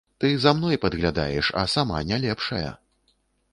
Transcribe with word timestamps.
Ты 0.23 0.29
за 0.45 0.51
мной 0.59 0.77
падглядаеш, 0.85 1.51
а 1.63 1.67
сама 1.75 2.01
не 2.13 2.19
лепшая. 2.27 2.71